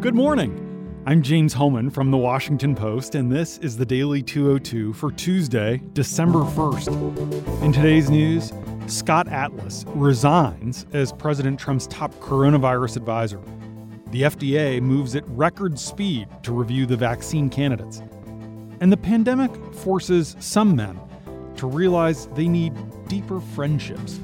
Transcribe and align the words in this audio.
Good 0.00 0.14
morning. 0.14 1.02
I'm 1.06 1.22
James 1.22 1.54
Hohmann 1.54 1.88
from 1.88 2.10
the 2.10 2.18
Washington 2.18 2.74
Post, 2.74 3.14
and 3.14 3.32
this 3.32 3.56
is 3.58 3.78
the 3.78 3.86
Daily 3.86 4.22
202 4.22 4.92
for 4.92 5.10
Tuesday, 5.10 5.80
December 5.94 6.40
1st. 6.40 7.62
In 7.62 7.72
today's 7.72 8.10
news, 8.10 8.52
Scott 8.88 9.26
Atlas 9.28 9.86
resigns 9.88 10.84
as 10.92 11.12
President 11.12 11.58
Trump's 11.58 11.86
top 11.86 12.14
coronavirus 12.16 12.98
advisor. 12.98 13.40
The 14.10 14.22
FDA 14.22 14.82
moves 14.82 15.16
at 15.16 15.26
record 15.28 15.78
speed 15.78 16.28
to 16.42 16.52
review 16.52 16.84
the 16.84 16.96
vaccine 16.96 17.48
candidates. 17.48 18.02
And 18.80 18.92
the 18.92 18.98
pandemic 18.98 19.50
forces 19.74 20.36
some 20.40 20.76
men 20.76 21.00
to 21.56 21.66
realize 21.66 22.26
they 22.34 22.48
need 22.48 22.74
deeper 23.08 23.40
friendships. 23.40 24.20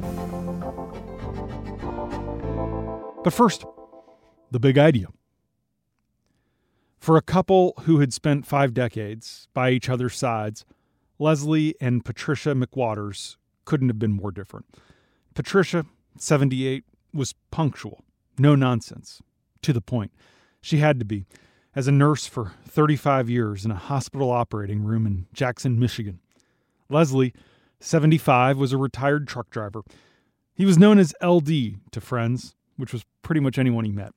But 3.25 3.33
first, 3.33 3.65
the 4.51 4.61
big 4.61 4.77
idea. 4.77 5.07
For 7.03 7.17
a 7.17 7.21
couple 7.21 7.75
who 7.81 7.99
had 7.99 8.13
spent 8.13 8.47
five 8.47 8.73
decades 8.73 9.49
by 9.53 9.71
each 9.71 9.89
other's 9.89 10.17
sides, 10.17 10.65
Leslie 11.19 11.75
and 11.81 12.05
Patricia 12.05 12.55
McWatters 12.55 13.39
couldn't 13.65 13.89
have 13.89 13.99
been 13.99 14.13
more 14.13 14.31
different. 14.31 14.67
Patricia, 15.35 15.85
78, 16.17 16.85
was 17.13 17.35
punctual, 17.51 18.05
no 18.39 18.55
nonsense, 18.55 19.21
to 19.63 19.73
the 19.73 19.81
point. 19.81 20.13
She 20.61 20.77
had 20.77 21.01
to 21.01 21.05
be, 21.05 21.25
as 21.75 21.89
a 21.89 21.93
nurse 21.93 22.27
for 22.27 22.53
35 22.69 23.29
years 23.29 23.65
in 23.65 23.73
a 23.73 23.75
hospital 23.75 24.31
operating 24.31 24.85
room 24.85 25.05
in 25.05 25.27
Jackson, 25.33 25.81
Michigan. 25.81 26.21
Leslie, 26.89 27.35
75, 27.81 28.59
was 28.59 28.73
a 28.73 28.79
retired 28.79 29.27
truck 29.27 29.51
driver. 29.51 29.83
He 30.55 30.65
was 30.65 30.79
known 30.79 31.01
as 31.01 31.17
LD 31.21 31.81
to 31.91 32.01
friends, 32.01 32.55
which 32.77 32.93
was 32.93 33.05
pretty 33.23 33.41
much 33.41 33.59
anyone 33.59 33.85
he 33.85 33.91
met. 33.91 34.13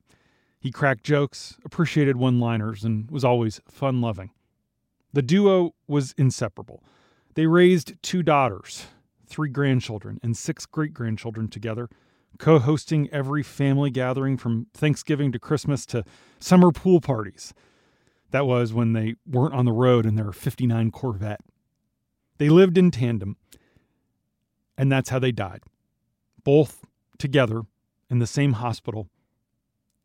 He 0.58 0.70
cracked 0.70 1.04
jokes, 1.04 1.56
appreciated 1.64 2.16
one 2.16 2.40
liners, 2.40 2.84
and 2.84 3.10
was 3.10 3.24
always 3.24 3.60
fun 3.68 4.00
loving. 4.00 4.30
The 5.12 5.22
duo 5.22 5.74
was 5.86 6.14
inseparable. 6.18 6.82
They 7.34 7.46
raised 7.46 7.94
two 8.02 8.22
daughters, 8.22 8.86
three 9.26 9.50
grandchildren, 9.50 10.18
and 10.22 10.36
six 10.36 10.66
great 10.66 10.94
grandchildren 10.94 11.48
together, 11.48 11.88
co 12.38 12.58
hosting 12.58 13.08
every 13.10 13.42
family 13.42 13.90
gathering 13.90 14.36
from 14.36 14.66
Thanksgiving 14.74 15.32
to 15.32 15.38
Christmas 15.38 15.86
to 15.86 16.04
summer 16.38 16.70
pool 16.70 17.00
parties. 17.00 17.54
That 18.30 18.46
was 18.46 18.72
when 18.72 18.92
they 18.92 19.14
weren't 19.26 19.54
on 19.54 19.64
the 19.64 19.72
road 19.72 20.04
in 20.04 20.16
their 20.16 20.32
59 20.32 20.90
Corvette. 20.90 21.40
They 22.38 22.48
lived 22.48 22.76
in 22.76 22.90
tandem, 22.90 23.36
and 24.76 24.90
that's 24.90 25.10
how 25.10 25.18
they 25.18 25.32
died. 25.32 25.62
Both 26.44 26.84
together 27.18 27.62
in 28.10 28.18
the 28.18 28.26
same 28.26 28.54
hospital 28.54 29.08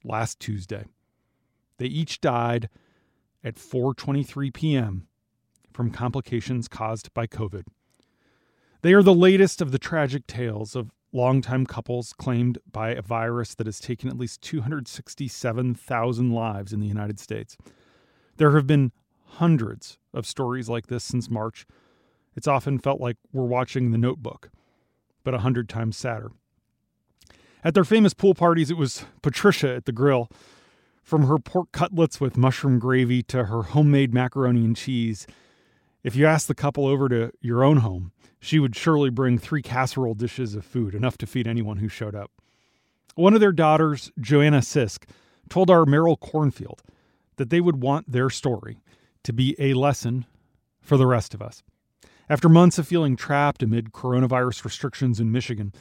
last 0.04 0.40
Tuesday. 0.40 0.86
They 1.78 1.86
each 1.88 2.22
died 2.22 2.70
at 3.44 3.56
4:23 3.56 4.54
p.m. 4.54 5.08
from 5.74 5.92
complications 5.92 6.68
caused 6.68 7.14
by 7.14 7.28
COVID. 7.28 7.64
They 8.82 8.94
are 8.94 9.04
the 9.04 9.14
latest 9.14 9.62
of 9.62 9.72
the 9.72 9.80
tragic 9.80 10.28
tales 10.28 10.76
of 10.76 10.92
longtime 11.14 11.66
couples 11.66 12.14
claimed 12.14 12.58
by 12.72 12.92
a 12.92 13.02
virus 13.02 13.54
that 13.56 13.68
has 13.68 13.80
taken 13.80 14.10
at 14.10 14.18
least 14.18 14.42
267,000 14.42 16.32
lives 16.32 16.74
in 16.74 16.80
the 16.80 16.88
United 16.88 17.20
States. 17.20 17.58
There 18.38 18.56
have 18.56 18.66
been 18.66 18.92
hundreds 19.26 19.98
of 20.14 20.26
stories 20.26 20.70
like 20.70 20.88
this 20.88 21.04
since 21.04 21.30
March. 21.30 21.66
It's 22.36 22.48
often 22.48 22.80
felt 22.80 23.02
like 23.02 23.18
we're 23.34 23.44
watching 23.44 23.92
The 23.92 23.98
Notebook, 23.98 24.50
but 25.24 25.34
a 25.34 25.40
hundred 25.40 25.68
times 25.70 25.98
sadder. 25.98 26.32
At 27.64 27.74
their 27.74 27.84
famous 27.84 28.14
pool 28.14 28.34
parties, 28.34 28.72
it 28.72 28.78
was 28.78 29.06
Patricia 29.22 29.76
at 29.76 29.86
the 29.86 29.92
grill. 29.92 30.30
From 31.04 31.28
her 31.28 31.38
pork 31.38 31.72
cutlets 31.72 32.20
with 32.20 32.38
mushroom 32.38 32.80
gravy 32.80 33.22
to 33.24 33.46
her 33.46 33.64
homemade 33.64 34.14
macaroni 34.14 34.64
and 34.64 34.76
cheese. 34.76 35.28
If 36.04 36.16
you 36.16 36.26
asked 36.26 36.48
the 36.48 36.56
couple 36.56 36.88
over 36.88 37.10
to 37.10 37.32
your 37.42 37.64
own 37.64 37.78
home, 37.78 38.12
she 38.40 38.60
would 38.60 38.76
surely 38.76 39.10
bring 39.10 39.38
three 39.38 39.62
casserole 39.62 40.14
dishes 40.14 40.56
of 40.56 40.66
food, 40.66 40.96
enough 40.96 41.18
to 41.20 41.28
feed 41.28 41.48
anyone 41.48 41.78
who 41.78 41.88
showed 41.88 42.16
up. 42.16 42.32
One 43.16 43.34
of 43.34 43.40
their 43.40 43.52
daughters, 43.52 44.12
Joanna 44.20 44.60
Sisk, 44.60 45.04
told 45.50 45.70
our 45.70 45.86
Meryl 45.86 46.18
Kornfield 46.18 46.80
that 47.36 47.50
they 47.50 47.62
would 47.62 47.82
want 47.82 48.12
their 48.12 48.30
story 48.30 48.78
to 49.24 49.34
be 49.34 49.56
a 49.60 49.74
lesson 49.74 50.26
for 50.82 50.98
the 50.98 51.08
rest 51.08 51.34
of 51.34 51.42
us. 51.42 51.62
After 52.30 52.48
months 52.48 52.78
of 52.78 52.88
feeling 52.88 53.16
trapped 53.16 53.62
amid 53.62 53.92
coronavirus 53.92 54.64
restrictions 54.64 55.20
in 55.20 55.32
Michigan, 55.32 55.74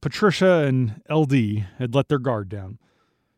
Patricia 0.00 0.64
and 0.64 1.02
LD 1.10 1.66
had 1.78 1.94
let 1.94 2.08
their 2.08 2.18
guard 2.18 2.48
down 2.48 2.78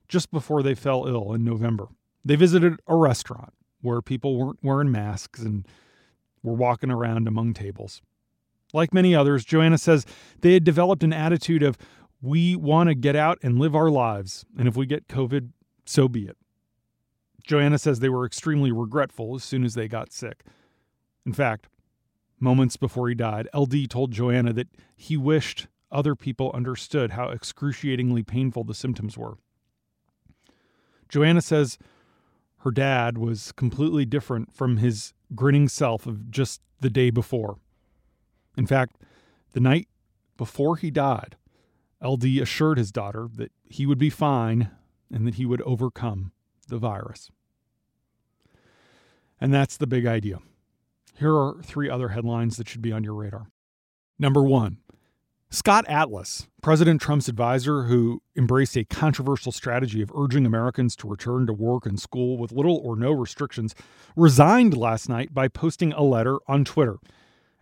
just 0.09 0.31
before 0.31 0.62
they 0.62 0.75
fell 0.75 1.06
ill 1.06 1.32
in 1.32 1.44
November. 1.44 1.88
They 2.25 2.37
visited 2.37 2.81
a 2.87 2.97
restaurant 2.97 3.54
where 3.81 4.03
people 4.03 4.37
weren't 4.37 4.59
wearing 4.62 4.93
masks 4.93 5.41
and 5.41 5.66
were 6.43 6.54
walking 6.54 6.91
around 6.91 7.26
among 7.28 7.54
tables. 7.54 8.03
Like 8.72 8.93
many 8.93 9.15
others, 9.15 9.44
Joanna 9.44 9.78
says 9.78 10.04
they 10.41 10.54
had 10.54 10.65
developed 10.65 11.03
an 11.03 11.12
attitude 11.12 11.62
of, 11.62 11.78
we 12.21 12.54
want 12.54 12.88
to 12.88 12.94
get 12.94 13.16
out 13.16 13.38
and 13.42 13.59
live 13.59 13.75
our 13.75 13.91
lives, 13.91 14.44
and 14.59 14.69
if 14.69 14.77
we 14.77 14.84
get 14.84 15.09
COVID, 15.09 15.50
so 15.87 16.09
be 16.09 16.27
it. 16.27 16.37
Joanna 17.42 17.78
says 17.78 17.98
they 18.00 18.10
were 18.10 18.27
extremely 18.27 18.71
regretful 18.71 19.34
as 19.34 19.42
soon 19.42 19.65
as 19.65 19.75
they 19.75 19.88
got 19.88 20.12
sick. 20.12 20.44
In 21.25 21.32
fact, 21.32 21.69
moments 22.38 22.77
before 22.77 23.09
he 23.09 23.15
died, 23.15 23.48
LD 23.54 23.88
told 23.88 24.12
Joanna 24.12 24.53
that 24.53 24.69
he 24.94 25.16
wished 25.16 25.66
other 25.91 26.15
people 26.15 26.51
understood 26.55 27.12
how 27.12 27.31
excruciatingly 27.31 28.23
painful 28.23 28.65
the 28.65 28.75
symptoms 28.75 29.17
were. 29.19 29.39
Joanna 31.09 31.41
says 31.41 31.78
her 32.59 32.71
dad 32.71 33.19
was 33.19 33.53
completely 33.53 34.05
different 34.05 34.55
from 34.55 34.77
his 34.77 35.12
grinning 35.34 35.69
self 35.69 36.06
of 36.06 36.31
just 36.31 36.61
the 36.81 36.91
day 36.91 37.11
before. 37.11 37.59
In 38.56 38.67
fact, 38.67 38.97
the 39.53 39.61
night 39.61 39.89
before 40.37 40.77
he 40.77 40.91
died, 40.91 41.37
LD 42.03 42.25
assured 42.41 42.78
his 42.78 42.93
daughter 42.93 43.28
that 43.34 43.53
he 43.65 43.87
would 43.87 43.99
be 43.99 44.11
fine 44.11 44.71
and 45.12 45.27
that 45.27 45.34
he 45.34 45.47
would 45.47 45.62
overcome 45.62 46.33
the 46.69 46.78
virus. 46.78 47.31
And 49.41 49.53
that's 49.53 49.77
the 49.77 49.87
big 49.87 50.07
idea. 50.07 50.39
Here 51.19 51.34
are 51.34 51.57
three 51.62 51.91
other 51.91 52.09
headlines 52.09 52.57
that 52.57 52.69
should 52.69 52.83
be 52.83 52.93
on 52.93 53.05
your 53.05 53.15
radar. 53.15 53.49
Number 54.19 54.43
one, 54.43 54.78
Scott 55.53 55.84
Atlas, 55.88 56.47
President 56.62 57.00
Trump's 57.00 57.27
advisor 57.27 57.83
who 57.83 58.22
embraced 58.37 58.77
a 58.77 58.84
controversial 58.84 59.50
strategy 59.50 60.00
of 60.00 60.12
urging 60.15 60.47
Americans 60.47 60.94
to 60.94 61.09
return 61.09 61.44
to 61.49 61.53
work 61.53 61.87
and 61.87 61.99
school 61.99 62.38
with 62.38 62.53
little 62.53 62.77
or 62.84 62.94
no 62.94 63.11
restrictions, 63.11 63.75
resigned 64.15 64.77
last 64.77 65.09
night 65.09 65.34
by 65.34 65.49
posting 65.49 65.93
a 65.93 66.03
letter 66.03 66.39
on 66.47 66.65
Twitter. 66.65 66.99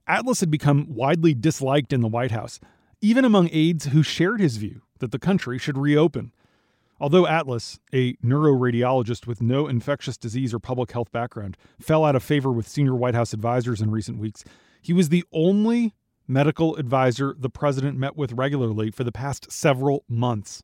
Atlas 0.07 0.41
had 0.41 0.51
become 0.51 0.85
widely 0.95 1.33
disliked 1.33 1.95
in 1.95 2.03
the 2.03 2.09
White 2.09 2.31
House, 2.31 2.61
even 3.01 3.25
among 3.25 3.49
aides 3.53 3.87
who 3.87 4.03
shared 4.03 4.39
his 4.39 4.59
view 4.59 4.83
that 4.99 5.11
the 5.11 5.19
country 5.19 5.57
should 5.57 5.79
reopen. 5.79 6.33
Although 7.01 7.27
Atlas, 7.27 7.81
a 7.95 8.17
neuroradiologist 8.17 9.27
with 9.27 9.41
no 9.41 9.67
infectious 9.67 10.19
disease 10.19 10.53
or 10.53 10.59
public 10.59 10.93
health 10.93 11.11
background, 11.11 11.57
fell 11.81 12.05
out 12.05 12.17
of 12.17 12.23
favor 12.23 12.53
with 12.53 12.69
senior 12.69 12.95
White 12.95 13.15
House 13.15 13.33
advisors 13.33 13.81
in 13.81 13.91
recent 13.91 14.19
weeks, 14.19 14.45
he 14.83 14.93
was 14.93 15.09
the 15.09 15.25
only 15.33 15.95
medical 16.29 16.77
advisor 16.77 17.35
the 17.39 17.51
president 17.51 17.99
met 17.99 18.17
with 18.17 18.33
regularly 18.33 18.91
for 18.91 19.03
the 19.03 19.11
past 19.11 19.51
several 19.51 20.05
months. 20.09 20.63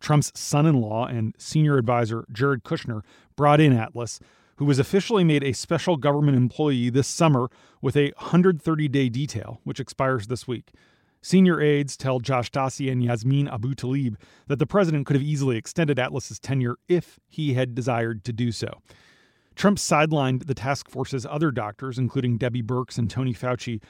Trump's 0.00 0.32
son 0.38 0.64
in 0.64 0.80
law 0.80 1.06
and 1.06 1.34
senior 1.36 1.76
advisor 1.76 2.24
Jared 2.32 2.62
Kushner 2.62 3.02
brought 3.36 3.60
in 3.60 3.72
Atlas, 3.72 4.20
who 4.56 4.64
was 4.64 4.78
officially 4.78 5.24
made 5.24 5.42
a 5.42 5.52
special 5.52 5.96
government 5.96 6.36
employee 6.36 6.90
this 6.90 7.08
summer 7.08 7.48
with 7.82 7.96
a 7.96 8.12
130 8.18 8.88
day 8.88 9.08
detail, 9.08 9.60
which 9.64 9.80
expires 9.80 10.28
this 10.28 10.46
week. 10.46 10.70
Senior 11.20 11.60
aides 11.60 11.96
tell 11.96 12.20
Josh 12.20 12.50
Dawsey 12.50 12.90
and 12.90 13.02
Yasmin 13.02 13.48
Abutaleb 13.48 14.14
that 14.46 14.60
the 14.60 14.66
president 14.66 15.04
could 15.04 15.16
have 15.16 15.22
easily 15.22 15.56
extended 15.56 15.98
Atlas's 15.98 16.38
tenure 16.38 16.76
if 16.88 17.18
he 17.26 17.54
had 17.54 17.74
desired 17.74 18.24
to 18.24 18.32
do 18.32 18.52
so. 18.52 18.68
Trump 19.56 19.78
sidelined 19.78 20.46
the 20.46 20.54
task 20.54 20.88
force's 20.88 21.26
other 21.26 21.50
doctors, 21.50 21.98
including 21.98 22.38
Debbie 22.38 22.62
Birx 22.62 22.98
and 22.98 23.10
Tony 23.10 23.34
Fauci, 23.34 23.82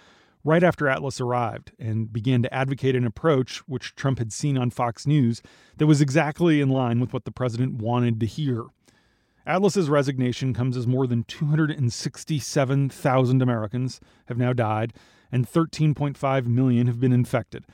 right 0.44 0.62
after 0.62 0.88
Atlas 0.88 1.20
arrived 1.20 1.72
and 1.78 2.12
began 2.12 2.42
to 2.42 2.54
advocate 2.54 2.96
an 2.96 3.06
approach 3.06 3.58
which 3.66 3.94
Trump 3.94 4.18
had 4.18 4.32
seen 4.32 4.58
on 4.58 4.70
Fox 4.70 5.06
News 5.06 5.40
that 5.76 5.86
was 5.86 6.00
exactly 6.00 6.60
in 6.60 6.68
line 6.68 6.98
with 7.00 7.12
what 7.12 7.24
the 7.24 7.30
president 7.30 7.74
wanted 7.74 8.18
to 8.20 8.26
hear. 8.26 8.64
Atlas's 9.46 9.88
resignation 9.88 10.52
comes 10.52 10.76
as 10.76 10.86
more 10.86 11.06
than 11.06 11.24
267,000 11.24 13.42
Americans 13.42 14.00
have 14.26 14.36
now 14.36 14.52
died 14.52 14.92
and 15.32 15.50
13.5 15.50 16.46
million 16.46 16.86
have 16.86 17.00
been 17.00 17.12
infected. 17.12 17.64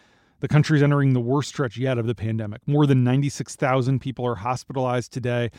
The 0.41 0.49
country 0.49 0.79
is 0.79 0.83
entering 0.83 1.15
the 1.15 1.21
worst 1.21 1.49
stretch 1.49 1.77
yet 1.77 1.99
of 1.99 2.07
the 2.07 2.15
pandemic. 2.15 2.61
More 2.67 2.87
than 2.87 3.03
96,000 3.03 4.01
people 4.01 4.25
are 4.27 4.37
hospitalized 4.37 5.13
today, 5.13 5.51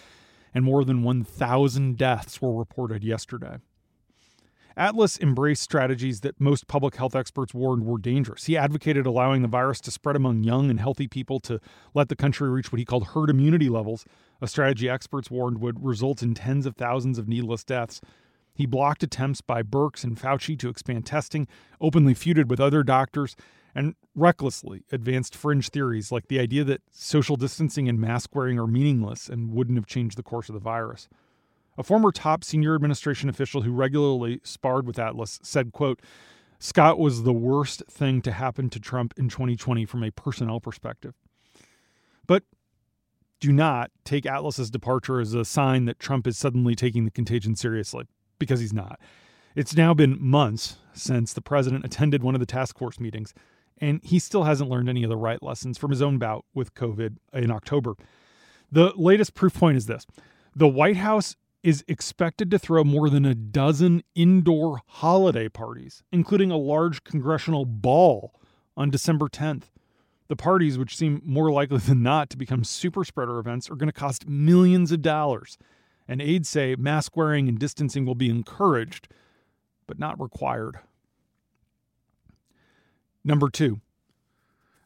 and 0.54 0.64
more 0.64 0.86
than 0.86 1.04
1,000 1.04 1.98
deaths 1.98 2.42
were 2.42 2.54
reported 2.54 3.04
yesterday. 3.04 3.58
Atlas 4.78 5.18
embraced 5.20 5.62
strategies 5.62 6.20
that 6.22 6.40
most 6.40 6.68
public 6.68 6.98
health 6.98 7.16
experts 7.16 7.54
warned 7.54 7.86
were 7.86 7.98
dangerous. 7.98 8.46
He 8.46 8.58
advocated 8.58 9.06
allowing 9.06 9.42
the 9.42 9.48
virus 9.48 9.80
to 9.82 9.92
spread 9.92 10.18
among 10.18 10.44
young 10.44 10.70
and 10.70 10.80
healthy 10.80 11.08
people 11.08 11.40
to 11.42 11.62
let 11.94 12.10
the 12.10 12.16
country 12.16 12.50
reach 12.50 12.72
what 12.72 12.80
he 12.80 12.86
called 12.86 13.08
herd 13.08 13.30
immunity 13.30 13.70
levels, 13.70 14.06
a 14.42 14.48
strategy 14.48 14.90
experts 14.90 15.32
warned 15.32 15.60
would 15.60 15.84
result 15.84 16.22
in 16.22 16.34
tens 16.34 16.66
of 16.66 16.76
thousands 16.76 17.18
of 17.18 17.30
needless 17.30 17.64
deaths. 17.64 18.02
He 18.54 18.66
blocked 18.66 19.04
attempts 19.04 19.40
by 19.40 19.64
Birx 19.64 20.04
and 20.04 20.20
Fauci 20.20 20.60
to 20.60 20.70
expand 20.70 21.06
testing, 21.06 21.48
openly 21.80 22.14
feuded 22.14 22.48
with 22.48 22.60
other 22.60 22.84
doctors, 22.84 23.36
and 23.74 23.96
recklessly 24.14 24.84
advanced 24.92 25.36
fringe 25.36 25.70
theories 25.70 26.12
like 26.12 26.28
the 26.28 26.40
idea 26.40 26.64
that 26.66 26.82
social 26.92 27.36
distancing 27.36 27.88
and 27.90 28.00
mask 28.00 28.34
wearing 28.34 28.60
are 28.60 28.68
meaningless 28.68 29.30
and 29.30 29.52
wouldn't 29.52 29.78
have 29.78 29.86
changed 29.86 30.18
the 30.18 30.24
course 30.24 30.50
of 30.50 30.54
the 30.54 30.60
virus. 30.60 31.10
A 31.78 31.84
former 31.84 32.12
top 32.12 32.44
senior 32.44 32.76
administration 32.76 33.30
official 33.30 33.62
who 33.62 33.72
regularly 33.72 34.40
sparred 34.44 34.88
with 34.88 35.00
Atlas 35.00 35.40
said, 35.44 35.72
quote, 35.72 36.02
Scott 36.60 36.98
was 36.98 37.24
the 37.24 37.34
worst 37.34 37.84
thing 37.90 38.22
to 38.22 38.32
happen 38.32 38.70
to 38.70 38.80
Trump 38.80 39.14
in 39.18 39.28
2020 39.28 39.86
from 39.86 40.04
a 40.04 40.12
personnel 40.12 40.60
perspective. 40.60 41.14
But 42.26 42.44
do 43.40 43.52
not 43.52 43.92
take 44.06 44.26
Atlas's 44.26 44.72
departure 44.72 45.20
as 45.20 45.34
a 45.34 45.44
sign 45.44 45.86
that 45.86 46.00
Trump 46.00 46.26
is 46.26 46.38
suddenly 46.38 46.76
taking 46.76 47.04
the 47.04 47.12
contagion 47.12 47.56
seriously, 47.56 48.06
because 48.40 48.62
he's 48.62 48.74
not. 48.74 49.00
It's 49.54 49.76
now 49.76 49.94
been 49.94 50.18
months 50.20 50.78
since 50.94 51.34
the 51.34 51.42
president 51.42 51.86
attended 51.86 52.24
one 52.24 52.36
of 52.36 52.40
the 52.40 52.46
task 52.46 52.78
force 52.78 53.00
meetings, 53.00 53.34
and 53.78 54.00
he 54.04 54.20
still 54.20 54.44
hasn't 54.44 54.70
learned 54.70 54.90
any 54.90 55.04
of 55.04 55.10
the 55.10 55.18
right 55.18 55.44
lessons 55.44 55.78
from 55.78 55.92
his 55.92 56.02
own 56.02 56.18
bout 56.18 56.46
with 56.54 56.74
COVID 56.74 57.18
in 57.34 57.52
October. 57.52 57.96
The 58.72 58.94
latest 58.96 59.34
proof 59.34 59.54
point 59.54 59.78
is 59.78 59.86
this 59.86 60.06
the 60.56 60.68
White 60.68 60.98
House 60.98 61.36
is 61.66 61.84
expected 61.88 62.52
to 62.52 62.60
throw 62.60 62.84
more 62.84 63.10
than 63.10 63.26
a 63.26 63.34
dozen 63.34 64.04
indoor 64.14 64.82
holiday 64.86 65.50
parties, 65.50 66.04
including 66.12 66.52
a 66.52 66.58
large 66.58 67.04
congressional 67.04 67.66
ball 67.66 68.40
on 68.78 68.92
December 68.92 69.28
10th. 69.28 69.64
The 70.28 70.36
parties, 70.36 70.78
which 70.78 70.96
seem 70.96 71.24
more 71.26 71.52
likely 71.52 71.80
than 71.80 72.04
not 72.04 72.30
to 72.30 72.38
become 72.38 72.64
super 72.64 73.04
spreader 73.04 73.40
events, 73.40 73.68
are 73.72 73.76
going 73.76 73.88
to 73.88 73.94
cost 73.94 74.30
millions 74.30 74.92
of 74.92 75.02
dollars. 75.02 75.58
And 76.08 76.22
aides 76.22 76.48
say 76.48 76.76
mask 76.76 77.18
wearing 77.18 77.50
and 77.50 77.58
distancing 77.58 78.06
will 78.06 78.14
be 78.14 78.30
encouraged, 78.30 79.08
but 79.88 79.98
not 79.98 80.22
required. 80.22 80.78
Number 83.24 83.50
two, 83.50 83.82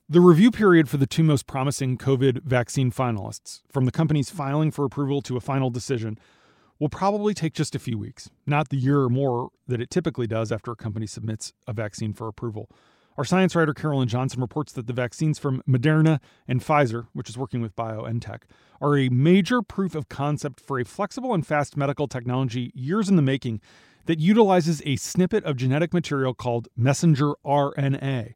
the 0.07 0.21
review 0.21 0.49
period 0.49 0.87
for 0.87 0.95
the 0.95 1.05
two 1.05 1.23
most 1.23 1.45
promising 1.45 1.97
COVID 1.97 2.43
vaccine 2.43 2.89
finalists, 2.89 3.63
from 3.69 3.83
the 3.83 3.91
company's 3.91 4.29
filing 4.29 4.71
for 4.71 4.85
approval 4.85 5.21
to 5.23 5.35
a 5.35 5.41
final 5.41 5.69
decision, 5.69 6.17
will 6.79 6.89
probably 6.89 7.33
take 7.33 7.53
just 7.53 7.75
a 7.75 7.79
few 7.79 7.97
weeks, 7.97 8.29
not 8.45 8.69
the 8.69 8.77
year 8.77 9.01
or 9.01 9.09
more 9.09 9.49
that 9.67 9.81
it 9.81 9.89
typically 9.89 10.27
does 10.27 10.51
after 10.51 10.71
a 10.71 10.75
company 10.75 11.05
submits 11.05 11.53
a 11.67 11.73
vaccine 11.73 12.13
for 12.13 12.27
approval. 12.27 12.69
Our 13.17 13.25
science 13.25 13.53
writer 13.53 13.73
Carolyn 13.73 14.07
Johnson 14.07 14.39
reports 14.39 14.71
that 14.73 14.87
the 14.87 14.93
vaccines 14.93 15.37
from 15.37 15.61
Moderna 15.67 16.21
and 16.47 16.61
Pfizer, 16.61 17.07
which 17.11 17.27
is 17.27 17.37
working 17.37 17.59
with 17.61 17.75
BioNTech, 17.75 18.43
are 18.79 18.97
a 18.97 19.09
major 19.09 19.61
proof 19.61 19.93
of 19.93 20.07
concept 20.07 20.61
for 20.61 20.79
a 20.79 20.85
flexible 20.85 21.33
and 21.33 21.45
fast 21.45 21.75
medical 21.75 22.07
technology 22.07 22.71
years 22.73 23.09
in 23.09 23.17
the 23.17 23.21
making 23.21 23.59
that 24.05 24.19
utilizes 24.19 24.81
a 24.85 24.95
snippet 24.95 25.43
of 25.43 25.57
genetic 25.57 25.93
material 25.93 26.33
called 26.33 26.69
messenger 26.77 27.33
RNA. 27.45 28.35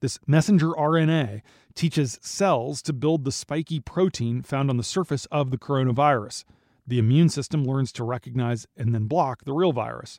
This 0.00 0.18
messenger 0.26 0.68
RNA 0.68 1.42
teaches 1.74 2.18
cells 2.22 2.80
to 2.82 2.94
build 2.94 3.24
the 3.24 3.32
spiky 3.32 3.80
protein 3.80 4.42
found 4.42 4.70
on 4.70 4.78
the 4.78 4.82
surface 4.82 5.26
of 5.26 5.50
the 5.50 5.58
coronavirus 5.58 6.44
the 6.86 6.98
immune 6.98 7.28
system 7.28 7.64
learns 7.64 7.92
to 7.92 8.04
recognize 8.04 8.66
and 8.76 8.94
then 8.94 9.06
block 9.06 9.44
the 9.44 9.52
real 9.52 9.72
virus. 9.72 10.18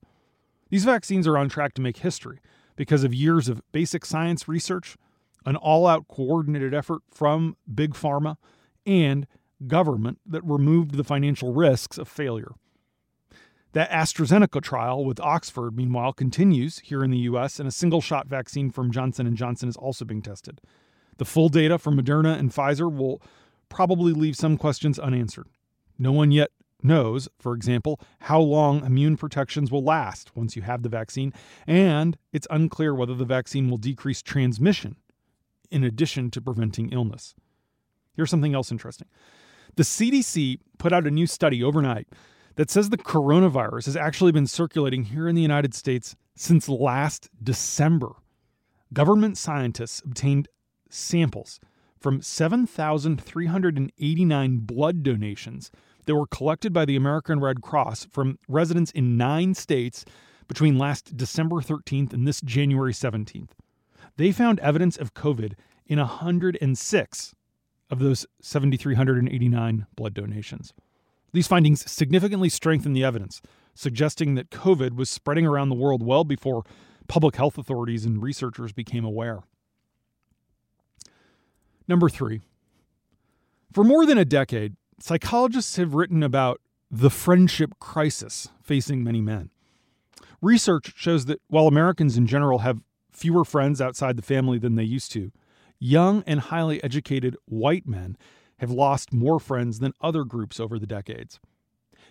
These 0.69 0.85
vaccines 0.85 1.27
are 1.27 1.37
on 1.37 1.49
track 1.49 1.73
to 1.75 1.81
make 1.81 1.97
history 1.97 2.39
because 2.75 3.03
of 3.03 3.13
years 3.13 3.47
of 3.47 3.61
basic 3.71 4.05
science 4.05 4.47
research, 4.47 4.97
an 5.45 5.55
all 5.55 5.85
out 5.85 6.07
coordinated 6.07 6.73
effort 6.73 7.01
from 7.11 7.57
Big 7.73 7.93
Pharma, 7.93 8.37
and 8.85 9.27
government 9.67 10.19
that 10.25 10.43
removed 10.43 10.95
the 10.95 11.03
financial 11.03 11.53
risks 11.53 11.97
of 11.97 12.07
failure. 12.07 12.53
That 13.73 13.89
AstraZeneca 13.89 14.61
trial 14.61 15.03
with 15.03 15.19
Oxford, 15.19 15.75
meanwhile, 15.75 16.13
continues 16.13 16.79
here 16.79 17.03
in 17.03 17.11
the 17.11 17.19
US, 17.19 17.59
and 17.59 17.67
a 17.67 17.71
single 17.71 18.01
shot 18.01 18.27
vaccine 18.27 18.69
from 18.71 18.91
Johnson 18.91 19.35
& 19.35 19.37
Johnson 19.37 19.67
is 19.67 19.77
also 19.77 20.05
being 20.05 20.21
tested. 20.21 20.61
The 21.17 21.25
full 21.25 21.49
data 21.49 21.77
from 21.77 21.99
Moderna 21.99 22.37
and 22.37 22.51
Pfizer 22.51 22.91
will 22.91 23.21
probably 23.69 24.13
leave 24.13 24.35
some 24.35 24.57
questions 24.57 24.99
unanswered. 24.99 25.47
No 25.97 26.11
one 26.11 26.31
yet 26.31 26.51
knows, 26.81 27.29
for 27.39 27.53
example, 27.53 27.99
how 28.21 28.39
long 28.39 28.85
immune 28.85 29.17
protections 29.17 29.71
will 29.71 29.83
last 29.83 30.35
once 30.35 30.55
you 30.55 30.61
have 30.63 30.83
the 30.83 30.89
vaccine, 30.89 31.33
and 31.65 32.17
it's 32.31 32.47
unclear 32.49 32.93
whether 32.93 33.15
the 33.15 33.25
vaccine 33.25 33.69
will 33.69 33.77
decrease 33.77 34.21
transmission 34.21 34.97
in 35.71 35.83
addition 35.83 36.29
to 36.31 36.41
preventing 36.41 36.91
illness. 36.91 37.35
Here's 38.15 38.29
something 38.29 38.53
else 38.53 38.71
interesting 38.71 39.07
the 39.75 39.83
CDC 39.83 40.59
put 40.77 40.93
out 40.93 41.07
a 41.07 41.11
new 41.11 41.25
study 41.25 41.63
overnight 41.63 42.07
that 42.55 42.69
says 42.69 42.89
the 42.89 42.97
coronavirus 42.97 43.85
has 43.85 43.97
actually 43.97 44.31
been 44.31 44.45
circulating 44.45 45.03
here 45.03 45.27
in 45.27 45.35
the 45.35 45.41
United 45.41 45.73
States 45.73 46.15
since 46.35 46.69
last 46.69 47.29
December. 47.41 48.11
Government 48.91 49.37
scientists 49.37 50.01
obtained 50.05 50.47
samples 50.89 51.59
from 52.03 52.21
7,389 52.21 54.57
blood 54.57 55.01
donations 55.03 55.71
that 56.05 56.13
were 56.13 56.27
collected 56.27 56.73
by 56.73 56.83
the 56.83 56.97
American 56.97 57.39
Red 57.39 57.61
Cross 57.61 58.07
from 58.11 58.37
residents 58.49 58.91
in 58.91 59.15
nine 59.15 59.53
states 59.53 60.03
between 60.49 60.77
last 60.77 61.15
December 61.15 61.61
13th 61.61 62.11
and 62.11 62.27
this 62.27 62.41
January 62.41 62.91
17th. 62.91 63.51
They 64.17 64.33
found 64.33 64.59
evidence 64.59 64.97
of 64.97 65.13
COVID 65.13 65.53
in 65.85 65.97
106 65.97 67.35
of 67.89 67.99
those 67.99 68.25
7,389 68.41 69.85
blood 69.95 70.13
donations. 70.13 70.73
These 71.31 71.47
findings 71.47 71.89
significantly 71.89 72.49
strengthen 72.49 72.91
the 72.91 73.05
evidence, 73.05 73.41
suggesting 73.75 74.35
that 74.35 74.51
COVID 74.51 74.97
was 74.97 75.09
spreading 75.09 75.47
around 75.47 75.69
the 75.69 75.75
world 75.75 76.05
well 76.05 76.25
before 76.25 76.65
public 77.07 77.37
health 77.37 77.57
authorities 77.57 78.03
and 78.03 78.21
researchers 78.21 78.73
became 78.73 79.05
aware. 79.05 79.43
Number 81.87 82.09
three, 82.09 82.41
for 83.71 83.83
more 83.83 84.05
than 84.05 84.17
a 84.17 84.25
decade, 84.25 84.75
psychologists 84.99 85.75
have 85.77 85.93
written 85.93 86.23
about 86.23 86.61
the 86.89 87.09
friendship 87.09 87.71
crisis 87.79 88.49
facing 88.61 89.03
many 89.03 89.21
men. 89.21 89.49
Research 90.41 90.93
shows 90.95 91.25
that 91.25 91.41
while 91.47 91.67
Americans 91.67 92.17
in 92.17 92.27
general 92.27 92.59
have 92.59 92.81
fewer 93.11 93.43
friends 93.43 93.81
outside 93.81 94.15
the 94.15 94.21
family 94.21 94.57
than 94.59 94.75
they 94.75 94.83
used 94.83 95.11
to, 95.13 95.31
young 95.79 96.23
and 96.27 96.39
highly 96.39 96.83
educated 96.83 97.35
white 97.45 97.87
men 97.87 98.17
have 98.57 98.71
lost 98.71 99.11
more 99.11 99.39
friends 99.39 99.79
than 99.79 99.93
other 100.01 100.23
groups 100.23 100.59
over 100.59 100.77
the 100.77 100.87
decades. 100.87 101.39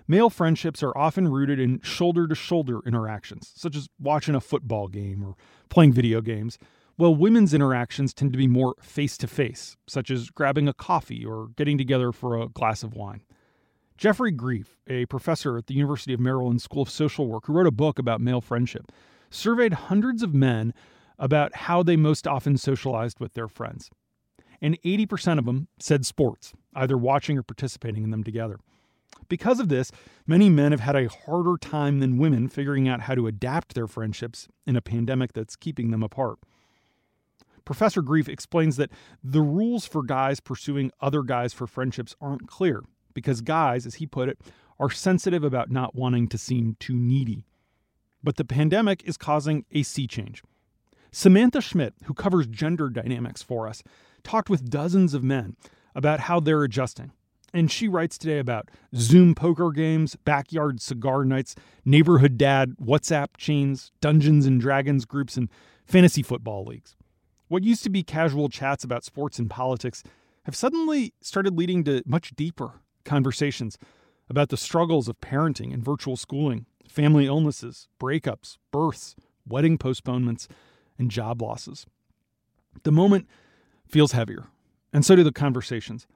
Male 0.09 0.31
friendships 0.31 0.83
are 0.83 0.97
often 0.97 1.29
rooted 1.29 1.61
in 1.61 1.81
shoulder 1.81 2.27
to 2.27 2.35
shoulder 2.35 2.81
interactions, 2.85 3.53
such 3.55 3.77
as 3.77 3.89
watching 4.01 4.35
a 4.35 4.41
football 4.41 4.89
game 4.89 5.25
or 5.25 5.37
playing 5.69 5.93
video 5.93 6.21
games, 6.21 6.59
well, 6.99 7.15
women's 7.15 7.55
interactions 7.55 8.13
tend 8.13 8.33
to 8.33 8.39
be 8.39 8.47
more 8.47 8.75
face 8.81 9.17
to 9.19 9.27
face, 9.27 9.77
such 9.87 10.11
as 10.11 10.31
grabbing 10.31 10.69
a 10.69 10.75
coffee 10.75 11.25
or 11.25 11.49
getting 11.57 11.79
together 11.79 12.13
for 12.13 12.39
a 12.39 12.49
glass 12.49 12.83
of 12.83 12.95
wine. 12.95 13.23
Geoffrey 13.97 14.33
Greif, 14.33 14.79
a 14.89 15.07
professor 15.07 15.57
at 15.57 15.67
the 15.67 15.75
University 15.75 16.13
of 16.13 16.21
Maryland 16.21 16.61
School 16.61 16.83
of 16.83 16.91
Social 16.91 17.29
Work 17.29 17.47
who 17.47 17.53
wrote 17.53 17.67
a 17.67 17.73
book 17.73 17.99
about 17.99 18.21
male 18.21 18.41
friendship, 18.41 18.91
surveyed 19.31 19.73
hundreds 19.73 20.23
of 20.23 20.35
men 20.35 20.75
about 21.19 21.55
how 21.55 21.83
they 21.83 21.97
most 21.97 22.27
often 22.27 22.57
socialized 22.57 23.21
with 23.21 23.35
their 23.35 23.49
friends. 23.49 23.91
And 24.61 24.81
80% 24.83 25.39
of 25.39 25.45
them 25.45 25.69
said 25.79 26.05
sports, 26.05 26.53
either 26.75 26.97
watching 26.97 27.39
or 27.39 27.43
participating 27.43 28.05
in 28.05 28.11
them 28.11 28.25
together. 28.25 28.59
Because 29.29 29.61
of 29.61 29.69
this, 29.69 29.91
many 30.27 30.51
men 30.51 30.73
have 30.73 30.81
had 30.81 30.97
a 30.97 31.09
harder 31.09 31.57
time 31.57 32.01
than 32.01 32.19
women 32.19 32.49
figuring 32.49 32.89
out 32.89 33.03
how 33.03 33.15
to 33.15 33.27
adapt 33.27 33.75
their 33.75 33.87
friendships 33.87 34.49
in 34.67 34.77
a 34.77 34.83
pandemic 34.83 35.33
that's 35.33 35.57
keeping 35.57 35.91
them 35.91 36.03
apart. 36.03 36.39
Professor 37.65 38.03
Greif 38.03 38.29
explains 38.29 38.77
that 38.77 38.91
the 39.23 39.43
rules 39.43 39.87
for 39.87 40.03
guys 40.03 40.41
pursuing 40.41 40.91
other 41.01 41.23
guys 41.23 41.53
for 41.53 41.67
friendships 41.67 42.15
aren't 42.21 42.49
clear 42.49 42.83
because 43.15 43.41
guys, 43.41 43.87
as 43.87 43.97
he 43.97 44.07
put 44.07 44.29
it, 44.29 44.39
are 44.79 44.91
sensitive 44.91 45.45
about 45.45 45.71
not 45.71 45.95
wanting 45.95 46.29
to 46.29 46.39
seem 46.39 46.77
too 46.81 46.95
needy. 46.95 47.45
But 48.23 48.37
the 48.37 48.45
pandemic 48.45 49.03
is 49.05 49.17
causing 49.17 49.65
a 49.73 49.83
sea 49.83 50.07
change. 50.07 50.43
Samantha 51.11 51.61
Schmidt, 51.61 51.95
who 52.05 52.15
covers 52.15 52.47
gender 52.47 52.89
dynamics 52.89 53.43
for 53.43 53.69
us, 53.69 53.83
talked 54.25 54.49
with 54.49 54.71
dozens 54.71 55.15
of 55.15 55.23
men 55.23 55.57
about 55.95 56.21
how 56.21 56.41
they're 56.41 56.65
adjusting. 56.65 57.13
And 57.53 57.71
she 57.71 57.87
writes 57.87 58.17
today 58.17 58.39
about 58.39 58.71
Zoom 58.97 59.35
poker 59.35 59.73
games, 59.73 60.17
backyard 60.17 60.81
cigar 60.81 61.25
nights, 61.25 61.55
neighborhood 61.85 62.39
dad 62.39 62.77
WhatsApp 62.83 63.37
chains, 63.37 63.93
Dungeons 64.01 64.47
and 64.47 64.59
Dragons 64.59 65.05
groups, 65.05 65.37
and 65.37 65.51
fantasy 65.85 66.23
football 66.23 66.65
leagues. 66.65 66.97
What 67.53 67.65
used 67.65 67.83
to 67.83 67.91
be 67.91 68.03
casual 68.03 68.49
chats 68.49 68.83
about 68.83 69.05
sports 69.05 69.39
and 69.39 69.51
politics 69.51 70.03
have 70.45 70.57
suddenly 70.57 71.13
started 71.21 71.55
leading 71.55 71.85
to 71.85 72.03
much 72.07 72.35
deeper 72.35 72.81
conversations 73.05 73.77
about 74.31 74.49
the 74.49 74.57
struggles 74.57 75.07
of 75.07 75.21
parenting 75.21 75.71
and 75.75 75.85
virtual 75.85 76.17
schooling, 76.17 76.65
family 76.89 77.27
illnesses, 77.27 77.89
breakups, 78.01 78.57
births, 78.71 79.15
wedding 79.47 79.77
postponements, 79.77 80.49
and 80.99 81.11
job 81.11 81.43
losses. 81.43 81.85
The 82.85 82.91
moment 82.91 83.29
feels 83.87 84.13
heavier, 84.13 84.47
and 84.91 85.05
so 85.05 85.15
do 85.15 85.23
the 85.23 85.31
conversations. 85.31 86.07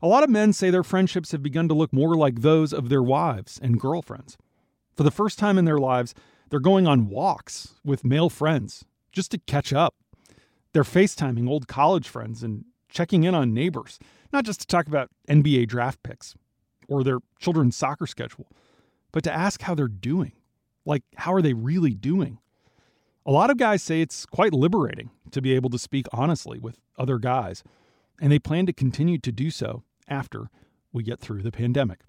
A 0.00 0.06
lot 0.06 0.22
of 0.22 0.30
men 0.30 0.52
say 0.52 0.70
their 0.70 0.84
friendships 0.84 1.32
have 1.32 1.42
begun 1.42 1.66
to 1.66 1.74
look 1.74 1.92
more 1.92 2.14
like 2.14 2.42
those 2.42 2.72
of 2.72 2.88
their 2.88 3.02
wives 3.02 3.58
and 3.60 3.80
girlfriends. 3.80 4.38
For 4.94 5.02
the 5.02 5.10
first 5.10 5.40
time 5.40 5.58
in 5.58 5.64
their 5.64 5.80
lives, 5.80 6.14
they're 6.50 6.60
going 6.60 6.86
on 6.86 7.08
walks 7.08 7.74
with 7.84 8.04
male 8.04 8.30
friends 8.30 8.84
just 9.10 9.32
to 9.32 9.38
catch 9.38 9.72
up. 9.72 9.96
They're 10.72 10.82
FaceTiming 10.82 11.48
old 11.48 11.68
college 11.68 12.08
friends 12.08 12.42
and 12.42 12.64
checking 12.88 13.24
in 13.24 13.34
on 13.34 13.54
neighbors, 13.54 13.98
not 14.32 14.44
just 14.44 14.60
to 14.60 14.66
talk 14.66 14.86
about 14.86 15.10
NBA 15.28 15.68
draft 15.68 16.02
picks 16.02 16.34
or 16.88 17.02
their 17.04 17.18
children's 17.38 17.76
soccer 17.76 18.06
schedule, 18.06 18.46
but 19.12 19.24
to 19.24 19.32
ask 19.32 19.62
how 19.62 19.74
they're 19.74 19.88
doing. 19.88 20.32
Like, 20.84 21.02
how 21.16 21.34
are 21.34 21.42
they 21.42 21.52
really 21.52 21.94
doing? 21.94 22.38
A 23.26 23.30
lot 23.30 23.50
of 23.50 23.58
guys 23.58 23.82
say 23.82 24.00
it's 24.00 24.24
quite 24.24 24.54
liberating 24.54 25.10
to 25.32 25.42
be 25.42 25.52
able 25.54 25.68
to 25.70 25.78
speak 25.78 26.06
honestly 26.12 26.58
with 26.58 26.80
other 26.98 27.18
guys, 27.18 27.62
and 28.20 28.32
they 28.32 28.38
plan 28.38 28.64
to 28.66 28.72
continue 28.72 29.18
to 29.18 29.30
do 29.30 29.50
so 29.50 29.82
after 30.08 30.48
we 30.92 31.02
get 31.02 31.20
through 31.20 31.42
the 31.42 31.52
pandemic. 31.52 32.00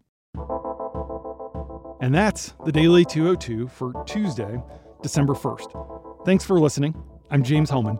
And 2.02 2.16
that's 2.16 2.54
the 2.66 2.72
Daily 2.72 3.04
202 3.04 3.68
for 3.68 3.94
Tuesday, 4.06 4.62
December 5.04 5.34
1st. 5.34 6.26
Thanks 6.26 6.46
for 6.46 6.58
listening. 6.60 6.96
I'm 7.30 7.44
James 7.44 7.70
Hohmann. 7.70 8.00